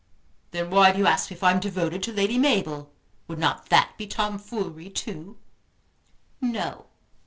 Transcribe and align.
"Then 0.49 0.71
why 0.71 0.91
do 0.91 0.97
you 0.97 1.05
ask 1.05 1.29
me 1.29 1.35
if 1.37 1.43
I 1.43 1.51
am 1.51 1.59
devoted 1.59 2.01
to 2.01 2.11
Lady 2.11 2.39
Mabel? 2.39 2.91
Would 3.27 3.37
not 3.37 3.67
that 3.69 3.93
be 3.99 4.07
tomfoolery 4.07 4.89
too?" 4.89 5.37
"No. 6.41 6.87